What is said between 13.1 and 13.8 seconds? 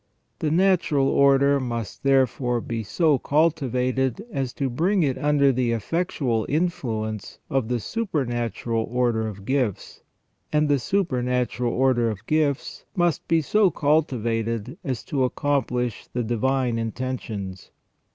be so